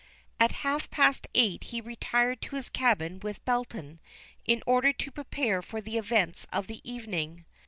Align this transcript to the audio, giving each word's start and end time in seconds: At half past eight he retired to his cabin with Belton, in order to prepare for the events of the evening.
At 0.39 0.51
half 0.65 0.89
past 0.89 1.27
eight 1.35 1.65
he 1.65 1.79
retired 1.79 2.41
to 2.41 2.55
his 2.55 2.69
cabin 2.69 3.19
with 3.19 3.45
Belton, 3.45 3.99
in 4.47 4.63
order 4.65 4.91
to 4.91 5.11
prepare 5.11 5.61
for 5.61 5.79
the 5.79 5.95
events 5.99 6.47
of 6.51 6.65
the 6.65 6.81
evening. 6.83 7.45